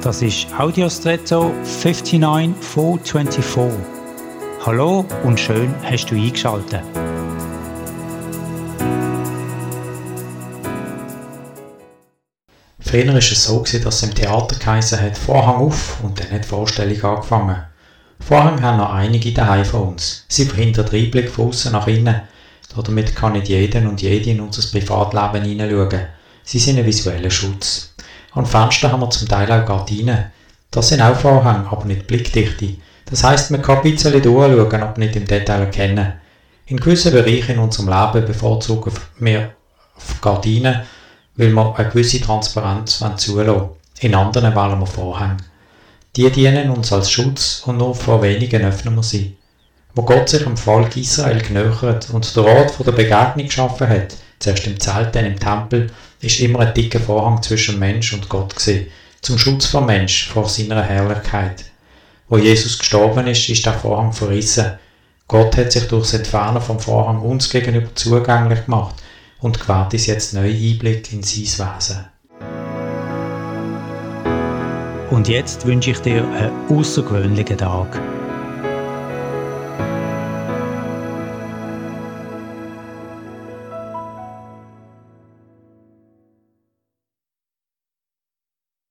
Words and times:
Das 0.00 0.22
ist 0.22 0.46
Audiostretto 0.56 1.52
59424. 1.64 3.80
Hallo 4.64 5.04
und 5.24 5.40
schön 5.40 5.74
hast 5.82 6.06
du 6.06 6.14
eingeschaltet. 6.14 6.82
Früher 12.78 13.08
war 13.08 13.16
es 13.16 13.44
so, 13.44 13.64
dass 13.64 13.74
es 13.74 14.02
im 14.04 14.14
Theater 14.14 14.54
geheißen 14.56 15.00
hat, 15.00 15.18
Vorhang 15.18 15.56
auf 15.56 15.98
und 16.04 16.20
dann 16.20 16.30
hat 16.30 16.44
die 16.44 16.48
Vorstellung 16.48 17.02
angefangen. 17.02 17.56
Vorhang 18.20 18.62
haben 18.62 18.78
noch 18.78 18.92
einige 18.92 19.32
daheim 19.32 19.64
von 19.64 19.88
uns. 19.88 20.26
Sie 20.28 20.44
verhindern 20.44 20.86
den 20.86 21.06
Einblick 21.06 21.28
von 21.28 21.48
außen 21.48 21.72
nach 21.72 21.88
innen. 21.88 22.20
Damit 22.84 23.16
kann 23.16 23.32
nicht 23.32 23.48
jeder 23.48 23.80
und 23.80 24.00
jede 24.00 24.30
in 24.30 24.40
unser 24.40 24.62
Privatleben 24.70 25.44
hineinschauen. 25.44 26.06
Sie 26.44 26.60
sind 26.60 26.78
ein 26.78 26.86
visueller 26.86 27.30
Schutz. 27.30 27.94
An 28.38 28.46
Fenstern 28.46 28.92
haben 28.92 29.00
wir 29.00 29.10
zum 29.10 29.26
Teil 29.26 29.50
auch 29.50 29.66
Gardinen. 29.66 30.26
Das 30.70 30.86
sind 30.86 31.00
auch 31.02 31.16
Vorhänge, 31.16 31.66
aber 31.72 31.84
nicht 31.86 32.06
blickdichte. 32.06 32.76
Das 33.06 33.24
heisst, 33.24 33.50
man 33.50 33.62
kann 33.62 33.78
ein 33.78 33.82
bisschen 33.82 34.12
durchschauen, 34.12 34.80
aber 34.80 34.96
nicht 34.96 35.16
im 35.16 35.26
Detail 35.26 35.62
erkennen. 35.62 36.12
In 36.66 36.78
gewissen 36.78 37.12
Bereichen 37.12 37.56
in 37.56 37.58
unserem 37.58 37.88
Leben 37.88 38.24
bevorzugen 38.24 38.92
wir 39.18 39.50
Gardinen, 40.20 40.82
weil 41.34 41.50
wir 41.50 41.74
eine 41.76 41.88
gewisse 41.88 42.20
Transparenz 42.20 43.02
zulassen. 43.16 43.70
In 43.98 44.14
anderen 44.14 44.54
wählen 44.54 44.78
wir 44.78 44.86
Vorhänge. 44.86 45.38
Die 46.14 46.30
dienen 46.30 46.70
uns 46.70 46.92
als 46.92 47.10
Schutz 47.10 47.64
und 47.66 47.78
nur 47.78 47.96
vor 47.96 48.22
wenigen 48.22 48.64
öffnen 48.64 48.94
wir 48.94 49.02
sie. 49.02 49.36
Wo 49.96 50.02
Gott 50.02 50.28
sich 50.28 50.46
im 50.46 50.56
Volk 50.56 50.96
Israel 50.96 51.42
genöchert 51.42 52.08
und 52.12 52.36
der 52.36 52.44
Ort 52.44 52.86
der 52.86 52.92
Begegnung 52.92 53.46
geschaffen 53.46 53.88
hat, 53.88 54.14
zuerst 54.38 54.64
im 54.68 54.78
Zelt, 54.78 55.16
dann 55.16 55.24
im 55.24 55.40
Tempel, 55.40 55.90
ist 56.20 56.40
immer 56.40 56.60
ein 56.60 56.74
dicker 56.74 57.00
Vorhang 57.00 57.42
zwischen 57.42 57.78
Mensch 57.78 58.12
und 58.12 58.28
Gott 58.28 58.56
gewesen, 58.56 58.86
zum 59.20 59.38
Schutz 59.38 59.66
vom 59.66 59.86
Mensch 59.86 60.28
vor 60.28 60.48
seiner 60.48 60.82
Herrlichkeit. 60.82 61.64
Wo 62.28 62.36
Jesus 62.38 62.78
gestorben 62.78 63.26
ist, 63.26 63.48
ist 63.48 63.64
der 63.64 63.72
Vorhang 63.74 64.12
verrissen. 64.12 64.78
Gott 65.26 65.56
hat 65.56 65.72
sich 65.72 65.84
durchs 65.88 66.14
Entfernen 66.14 66.60
vom 66.60 66.78
Vorhang 66.78 67.20
uns 67.20 67.50
gegenüber 67.50 67.94
zugänglich 67.94 68.64
gemacht 68.64 68.96
und 69.40 69.60
gewährt 69.60 69.92
uns 69.92 70.06
jetzt 70.06 70.34
neuen 70.34 70.56
Einblick 70.56 71.12
in 71.12 71.22
sein 71.22 71.68
Wesen. 71.68 72.04
Und 75.10 75.28
jetzt 75.28 75.66
wünsche 75.66 75.92
ich 75.92 75.98
dir 76.00 76.22
einen 76.22 76.78
außergewöhnlichen 76.78 77.58
Tag. 77.58 78.00